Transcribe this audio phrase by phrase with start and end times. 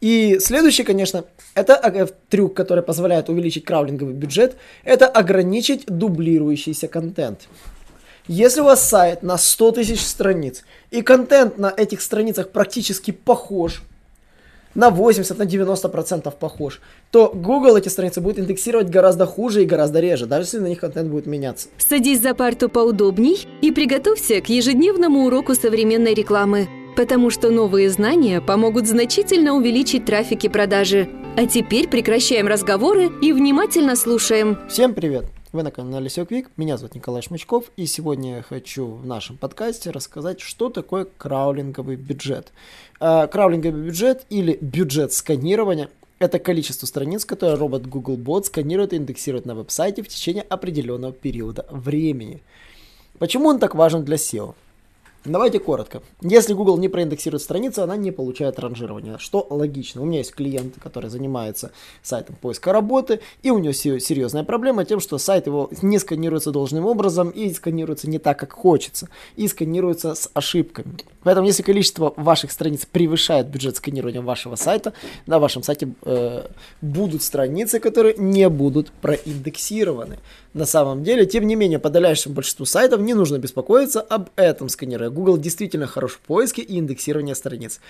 [0.00, 1.24] И следующий, конечно,
[1.54, 7.48] это э, трюк, который позволяет увеличить краулинговый бюджет, это ограничить дублирующийся контент.
[8.26, 13.82] Если у вас сайт на 100 тысяч страниц, и контент на этих страницах практически похож,
[14.74, 16.80] на 80, на 90% похож,
[17.10, 20.80] то Google эти страницы будет индексировать гораздо хуже и гораздо реже, даже если на них
[20.80, 21.68] контент будет меняться.
[21.76, 26.68] Садись за парту поудобней и приготовься к ежедневному уроку современной рекламы,
[27.00, 31.08] потому что новые знания помогут значительно увеличить трафик и продажи.
[31.34, 34.58] А теперь прекращаем разговоры и внимательно слушаем.
[34.68, 35.24] Всем привет!
[35.52, 39.88] Вы на канале SEO меня зовут Николай Шмычков, и сегодня я хочу в нашем подкасте
[39.88, 42.52] рассказать, что такое краулинговый бюджет.
[43.00, 45.88] Э, краулинговый бюджет или бюджет сканирования–
[46.18, 51.64] это количество страниц, которые робот Googlebot сканирует и индексирует на веб-сайте в течение определенного периода
[51.70, 52.42] времени.
[53.18, 54.54] Почему он так важен для SEO?
[55.26, 56.02] Давайте коротко.
[56.22, 60.00] Если Google не проиндексирует страницу, она не получает ранжирования, что логично.
[60.00, 64.98] У меня есть клиент, который занимается сайтом поиска работы, и у него серьезная проблема тем,
[64.98, 70.14] что сайт его не сканируется должным образом и сканируется не так, как хочется, и сканируется
[70.14, 70.96] с ошибками.
[71.22, 74.94] Поэтому, если количество ваших страниц превышает бюджет сканирования вашего сайта,
[75.26, 76.46] на вашем сайте э,
[76.80, 80.18] будут страницы, которые не будут проиндексированы.
[80.52, 85.10] На самом деле, тем не менее, подавляющему большинству сайтов не нужно беспокоиться об этом сканере.
[85.10, 87.80] Google действительно хорош в поиске и индексировании страниц.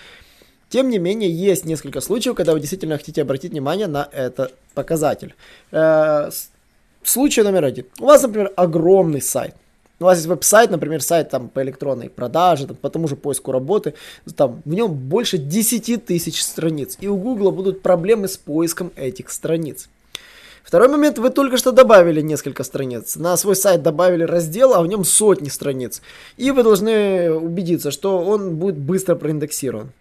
[0.69, 5.33] Тем не менее, есть несколько случаев, когда вы действительно хотите обратить внимание на этот показатель.
[5.71, 6.29] Э,
[7.03, 7.85] случай номер один.
[7.99, 9.55] У вас, например, огромный сайт
[10.01, 13.51] у вас есть веб-сайт, например, сайт там по электронной продаже, там, по тому же поиску
[13.51, 13.93] работы,
[14.35, 19.29] там в нем больше 10 тысяч страниц, и у Google будут проблемы с поиском этих
[19.29, 19.89] страниц.
[20.63, 23.15] Второй момент, вы только что добавили несколько страниц.
[23.15, 26.01] На свой сайт добавили раздел, а в нем сотни страниц.
[26.37, 29.91] И вы должны убедиться, что он будет быстро проиндексирован.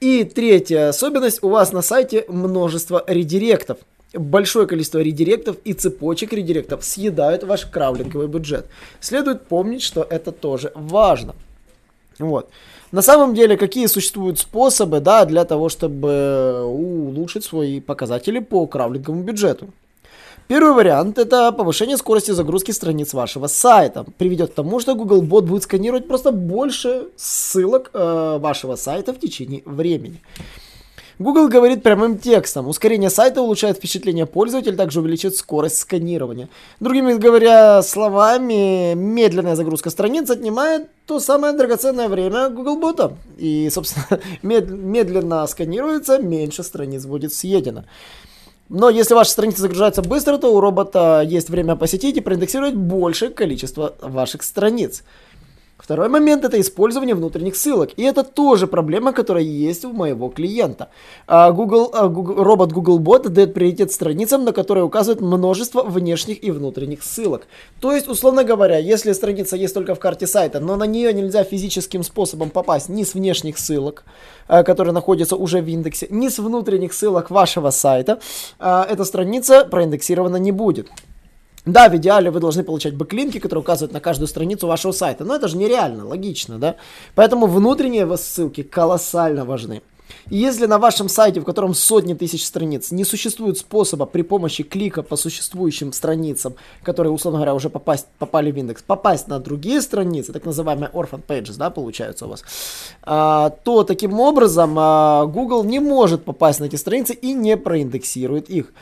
[0.00, 3.78] И третья особенность, у вас на сайте множество редиректов
[4.14, 8.66] большое количество редиректов и цепочек редиректов съедают ваш краулинговый бюджет.
[9.00, 11.34] Следует помнить, что это тоже важно.
[12.18, 12.48] Вот.
[12.90, 19.22] На самом деле, какие существуют способы, да, для того, чтобы улучшить свои показатели по краулинговому
[19.22, 19.68] бюджету?
[20.48, 24.06] Первый вариант– это повышение скорости загрузки страниц вашего сайта.
[24.16, 29.60] Приведет к тому, что Googlebot будет сканировать просто больше ссылок э, вашего сайта в течение
[29.66, 30.22] времени.
[31.18, 32.66] Google говорит прямым текстом.
[32.66, 36.48] Ускорение сайта улучшает впечатление пользователя, также увеличит скорость сканирования.
[36.80, 43.16] Другими говоря словами, медленная загрузка страниц отнимает то самое драгоценное время Googlebot.
[43.36, 47.84] И, собственно, мед- медленно сканируется, меньше страниц будет съедено.
[48.68, 53.30] Но если ваша страница загружается быстро, то у робота есть время посетить и проиндексировать большее
[53.30, 55.02] количество ваших страниц.
[55.88, 57.92] Второй момент это использование внутренних ссылок.
[57.96, 60.90] И это тоже проблема, которая есть у моего клиента.
[61.26, 66.50] А Google, а Google, робот Googlebot дает приоритет страницам, на которые указывает множество внешних и
[66.50, 67.46] внутренних ссылок.
[67.80, 71.42] То есть, условно говоря, если страница есть только в карте сайта, но на нее нельзя
[71.42, 74.04] физическим способом попасть ни с внешних ссылок,
[74.46, 78.20] а, которые находятся уже в индексе, ни с внутренних ссылок вашего сайта,
[78.58, 80.90] эта страница проиндексирована не будет.
[81.64, 85.34] Да, в идеале вы должны получать бэклинки, которые указывают на каждую страницу вашего сайта, но
[85.34, 86.76] это же нереально, логично, да?
[87.14, 89.82] Поэтому внутренние ссылки колоссально важны.
[90.30, 94.62] И если на вашем сайте, в котором сотни тысяч страниц, не существует способа при помощи
[94.62, 99.80] клика по существующим страницам, которые, условно говоря, уже попасть, попали в индекс, попасть на другие
[99.80, 102.44] страницы, так называемые orphan pages, да, получаются у вас,
[103.02, 108.50] а, то таким образом а, Google не может попасть на эти страницы и не проиндексирует
[108.50, 108.72] их.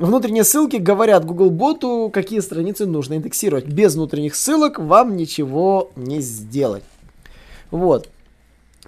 [0.00, 3.66] Внутренние ссылки говорят Google боту, какие страницы нужно индексировать.
[3.66, 6.82] Без внутренних ссылок вам ничего не сделать.
[7.70, 8.08] Вот.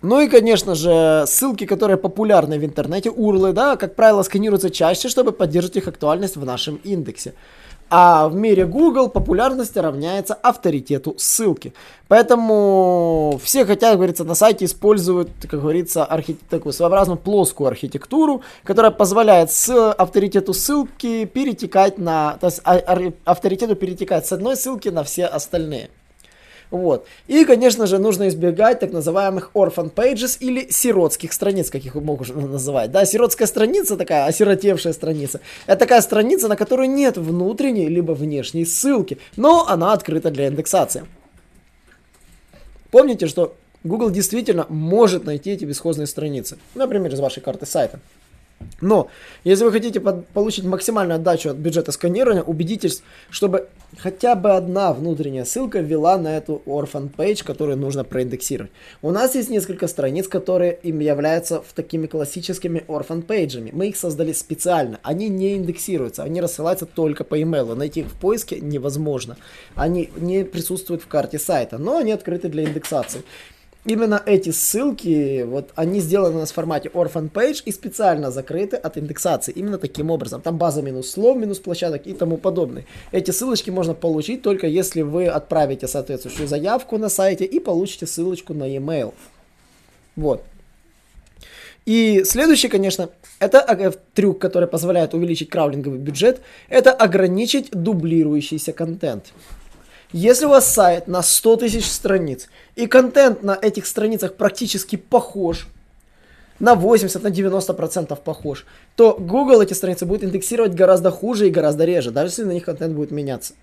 [0.01, 5.11] Ну и, конечно же, ссылки, которые популярны в интернете, урлы, да, как правило, сканируются чаще,
[5.11, 7.35] чтобы поддерживать их актуальность в нашем индексе.
[7.95, 11.75] А в мире Google популярность равняется авторитету ссылки.
[12.09, 16.39] Поэтому все хотят, как говорится, на сайте используют, как говорится, архи...
[16.49, 22.39] такую своеобразную плоскую архитектуру, которая позволяет с авторитету ссылки перетекать на...
[22.41, 25.91] То есть а, авторитету перетекать с одной ссылки на все остальные.
[26.73, 27.07] Вот.
[27.29, 32.35] И, конечно же, нужно избегать так называемых orphan pages или сиротских страниц, как их могут
[32.35, 32.91] называть.
[32.91, 38.65] Да, сиротская страница, такая осиротевшая страница, это такая страница, на которой нет внутренней либо внешней
[38.65, 41.05] ссылки, но она открыта для индексации.
[42.91, 43.55] Помните, что
[43.85, 48.01] Google действительно может найти эти бесхозные страницы, например, из вашей карты сайта.
[48.81, 49.09] Но,
[49.45, 53.69] если вы хотите под, получить максимальную отдачу от бюджета сканирования, убедитесь, чтобы
[53.99, 58.73] хотя бы одна внутренняя ссылка вела на эту orphan page, которую нужно проиндексировать.
[59.03, 63.71] У нас есть несколько страниц, которые им являются в такими классическими orphan пейджами.
[63.73, 64.99] Мы их создали специально.
[65.03, 67.75] Они не индексируются, они рассылаются только по email.
[67.75, 69.37] Найти их в поиске невозможно.
[69.75, 73.23] Они не присутствуют в карте сайта, но они открыты для индексации
[73.85, 78.77] именно эти ссылки, вот они сделаны у нас в формате orphan page и специально закрыты
[78.77, 79.53] от индексации.
[79.53, 80.41] Именно таким образом.
[80.41, 82.85] Там база минус слов, минус площадок и тому подобное.
[83.11, 88.55] Эти ссылочки можно получить только если вы отправите соответствующую заявку на сайте и получите ссылочку
[88.55, 89.15] на e-mail.
[90.17, 90.43] Вот.
[91.85, 93.09] И следующий, конечно,
[93.41, 99.33] это трюк, который позволяет увеличить краулинговый бюджет, это ограничить дублирующийся контент.
[100.13, 105.69] Если у вас сайт на 100 тысяч страниц, и контент на этих страницах практически похож,
[106.59, 111.85] на 80, на 90% похож, то Google эти страницы будет индексировать гораздо хуже и гораздо
[111.85, 113.55] реже, даже если на них контент будет меняться.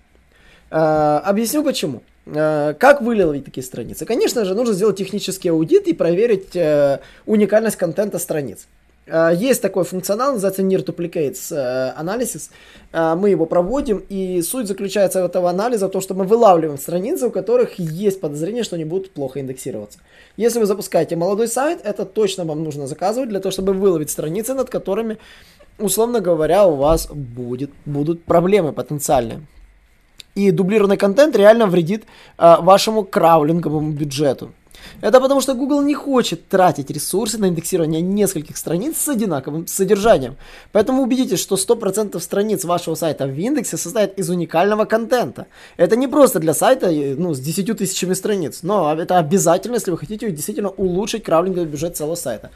[0.70, 2.02] Э, объясню почему.
[2.26, 4.04] Э, как выловить такие страницы?
[4.04, 8.66] Конечно же, нужно сделать технический аудит и проверить э, уникальность контента страниц.
[9.06, 12.50] Э, есть такой функционал, называется Near Duplicates э, Analysis.
[12.92, 16.78] Э, мы его проводим, и суть заключается в этого анализа в том, что мы вылавливаем
[16.78, 19.98] страницы, у которых есть подозрение, что они будут плохо индексироваться.
[20.36, 24.54] Если вы запускаете молодой сайт, это точно вам нужно заказывать для того, чтобы выловить страницы,
[24.54, 25.18] над которыми,
[25.78, 29.40] условно говоря, у вас будет, будут проблемы потенциальные.
[30.36, 32.04] И дублированный контент реально вредит
[32.38, 34.52] э, вашему краулинговому бюджету.
[35.00, 40.36] Это потому что Google не хочет тратить ресурсы на индексирование нескольких страниц с одинаковым содержанием.
[40.72, 45.46] Поэтому убедитесь, что 100% страниц вашего сайта в индексе состоят из уникального контента.
[45.76, 49.98] Это не просто для сайта ну, с 10 тысячами страниц, но это обязательно, если вы
[49.98, 52.50] хотите действительно улучшить кравлинговый бюджет целого сайта.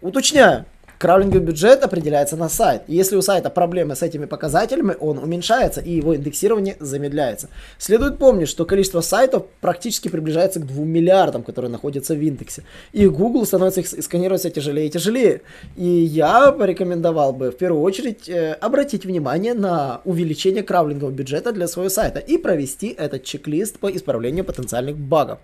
[0.00, 0.64] Уточняю,
[1.02, 2.82] Краулинговый бюджет определяется на сайт.
[2.86, 7.48] И если у сайта проблемы с этими показателями, он уменьшается и его индексирование замедляется.
[7.76, 12.62] Следует помнить, что количество сайтов практически приближается к 2 миллиардам, которые находятся в индексе.
[12.92, 15.40] И Google становится их сканировать все тяжелее и тяжелее.
[15.74, 21.66] И я порекомендовал бы в первую очередь э, обратить внимание на увеличение краулингового бюджета для
[21.66, 25.40] своего сайта и провести этот чек-лист по исправлению потенциальных багов.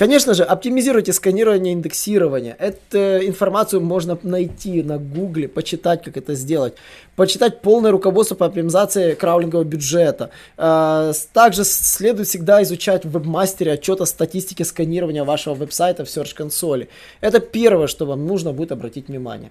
[0.00, 2.56] Конечно же, оптимизируйте сканирование индексирования.
[2.58, 6.72] Эту информацию можно найти на гугле, почитать, как это сделать.
[7.16, 10.30] Почитать полное руководство по оптимизации краулингового бюджета.
[10.56, 16.34] А, также следует всегда изучать в вебмастере отчет о статистике сканирования вашего веб-сайта в Search
[16.34, 16.88] консоли.
[17.20, 19.50] Это первое, что вам нужно будет обратить внимание.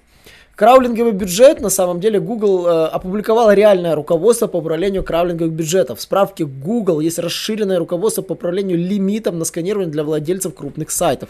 [0.60, 6.00] Краулинговый бюджет, на самом деле, Google э, опубликовал реальное руководство по управлению краулинговых бюджетов.
[6.00, 11.30] В справке Google есть расширенное руководство по управлению лимитом на сканирование для владельцев крупных сайтов.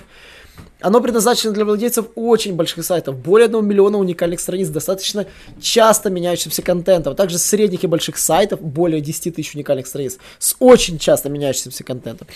[0.81, 5.25] Оно предназначено для владельцев очень больших сайтов, более 1 миллиона уникальных страниц, достаточно
[5.61, 10.55] часто меняющимся контентом, а также средних и больших сайтов, более 10 тысяч уникальных страниц, с
[10.59, 12.27] очень часто меняющимся контентом.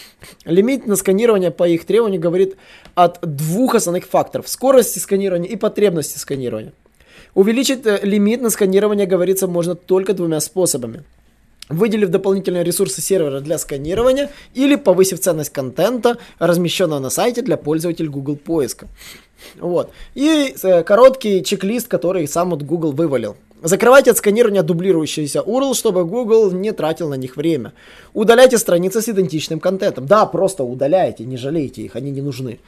[0.44, 2.58] Лимит на сканирование по их требованию говорит
[2.96, 6.74] от двух основных факторов– скорости сканирования и потребности сканирования.
[7.34, 11.04] Увеличить э, лимит на сканирование, говорится, можно только двумя способами.
[11.70, 18.10] Выделив дополнительные ресурсы сервера для сканирования или повысив ценность контента, размещенного на сайте для пользователей
[18.10, 18.88] Google поиска.
[19.60, 19.92] Вот.
[20.14, 23.38] И э, короткий чек-лист, который сам вот Google вывалил.
[23.62, 27.72] Закрывайте от сканирования дублирующиеся URL, чтобы Google не тратил на них время.
[28.14, 30.06] Удаляйте страницы с идентичным контентом.
[30.06, 32.60] Да, просто удаляйте, не жалейте их, они не нужны.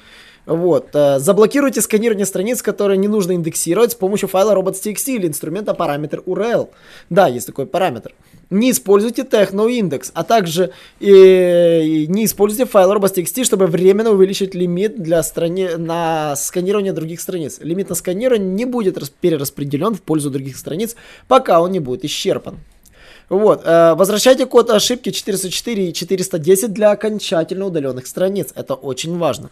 [0.45, 0.89] Вот.
[0.94, 6.22] Э, заблокируйте сканирование страниц, которые не нужно индексировать с помощью файла robots.txt или инструмента параметр
[6.25, 6.69] URL.
[7.10, 8.13] Да, есть такой параметр.
[8.51, 15.24] Не используйте TechnoIndex, а также и, не используйте файл robots.txt, чтобы временно увеличить лимит для
[15.24, 15.67] страни...
[15.77, 17.60] на сканирование других страниц.
[17.62, 20.96] Лимит на сканирование не будет перераспределен в пользу других страниц,
[21.27, 22.60] пока он не будет исчерпан.
[23.29, 28.51] Вот, э, возвращайте код ошибки 404 и 410 для окончательно удаленных страниц.
[28.53, 29.50] Это очень важно.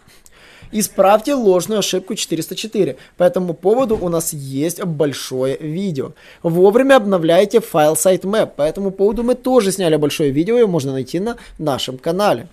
[0.76, 2.96] Исправьте ложную ошибку 404.
[3.16, 6.14] По этому поводу у нас есть большое видео.
[6.42, 8.50] Вовремя обновляйте файл sitemap.
[8.56, 12.48] По этому поводу мы тоже сняли большое видео, его можно найти на нашем канале.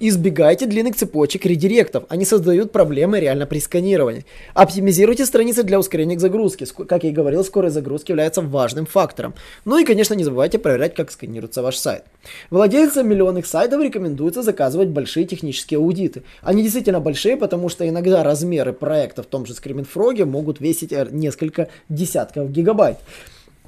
[0.00, 4.26] Избегайте длинных цепочек редиректов, они создают проблемы реально при сканировании.
[4.54, 6.66] Оптимизируйте страницы для ускорения загрузки.
[6.86, 9.34] Как я и говорил, скорость загрузки является важным фактором.
[9.64, 12.04] Ну и, конечно, не забывайте проверять, как сканируется ваш сайт.
[12.50, 16.22] Владельцам миллионных сайтов рекомендуется заказывать большие технические аудиты.
[16.42, 20.92] Они действительно большие, потому что иногда размеры проекта в том же Screaming Frog могут весить
[20.92, 22.98] э, несколько десятков гигабайт.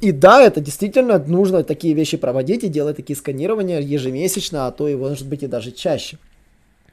[0.00, 4.88] И да, это действительно нужно такие вещи проводить и делать такие сканирования ежемесячно, а то
[4.88, 6.18] и может быть и даже чаще.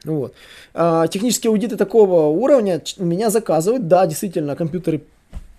[0.04, 0.34] Вот.
[0.74, 3.88] А, технические аудиты такого уровня меня заказывают.
[3.88, 5.02] Да, действительно, компьютеры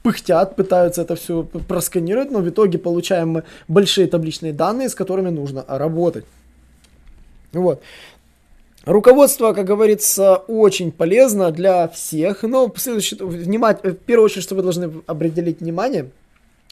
[0.04, 5.30] пыхтят, пытаются это все просканировать, но в итоге получаем мы большие табличные данные, с которыми
[5.30, 6.25] нужно работать.
[7.54, 7.82] Вот.
[8.86, 14.56] Руководство, как говорится, очень полезно для всех, но в, следующий, внимать, в первую очередь, что
[14.56, 16.10] вы должны определить внимание,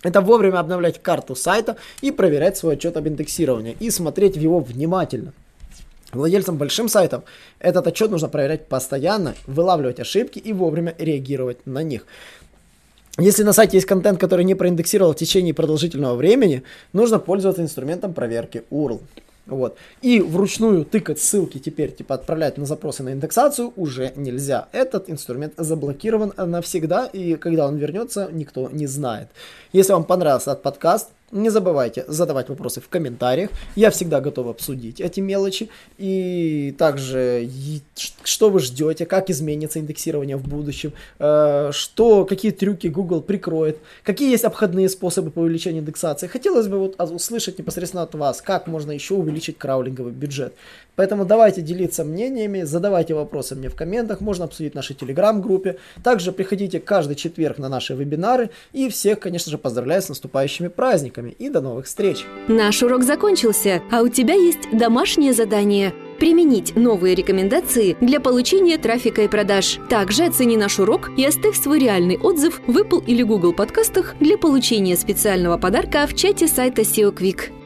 [0.04, 4.60] это вовремя обновлять карту сайта и проверять свой отчет об индексировании и смотреть в его
[4.60, 5.34] внимательно.
[6.12, 7.24] Владельцам большим сайтов
[7.60, 12.06] этот отчет нужно проверять постоянно, вылавливать ошибки и вовремя реагировать на них.
[13.18, 18.14] Если на сайте есть контент, который не проиндексировал в течение продолжительного времени, нужно пользоваться инструментом
[18.14, 19.02] проверки URL.
[19.48, 19.78] Вот.
[20.02, 24.68] И вручную тыкать ссылки теперь, типа отправлять на запросы на индексацию уже нельзя.
[24.72, 29.30] Этот инструмент заблокирован навсегда, и когда он вернется, никто не знает.
[29.72, 33.50] Если вам понравился этот подкаст, не забывайте задавать вопросы в комментариях.
[33.76, 35.70] Я всегда готов обсудить эти мелочи.
[35.98, 37.50] И также,
[38.24, 44.32] что вы ждете, как изменится индексирование в будущем, э, что, какие трюки Google прикроет, какие
[44.32, 46.28] есть обходные способы по увеличению индексации.
[46.28, 50.54] Хотелось бы вот услышать непосредственно от вас, как можно еще увеличить краулинговый бюджет.
[50.96, 55.78] Поэтому давайте делиться мнениями, задавайте вопросы мне в комментах, можно обсудить в нашей телеграм-группе.
[56.04, 58.52] Также приходите каждый четверг на наши вебинары.
[58.72, 62.26] И всех, конечно же, поздравляю с наступающими праздниками и до новых встреч!
[62.48, 69.24] Наш урок закончился, а у тебя есть домашнее задание– применить новые рекомендации для получения трафика
[69.24, 69.80] и продаж.
[69.90, 74.38] Также оцени наш урок и оставь свой реальный отзыв в Apple или Google подкастах для
[74.38, 77.65] получения специального подарка в чате сайта SEO Quick.